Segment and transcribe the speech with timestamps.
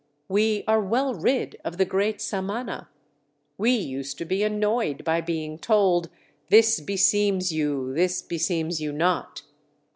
[0.27, 2.89] We are well rid of the great Samana.
[3.59, 6.09] We used to be annoyed by being told,
[6.49, 9.43] 'This beseems you, this beseems you not.'